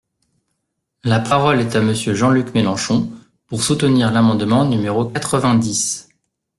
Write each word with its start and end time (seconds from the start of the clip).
La 1.03 1.19
parole 1.19 1.59
est 1.61 1.75
à 1.75 1.81
Monsieur 1.83 2.15
Jean-Luc 2.15 2.55
Mélenchon, 2.55 3.11
pour 3.45 3.61
soutenir 3.63 4.11
l’amendement 4.11 4.65
numéro 4.65 5.05
quatre-vingt-dix. 5.05 6.09